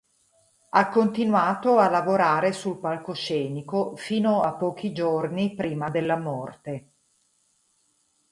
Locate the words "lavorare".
1.87-2.53